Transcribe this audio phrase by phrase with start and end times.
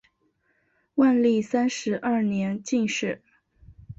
[0.95, 3.21] 万历三十二年进士。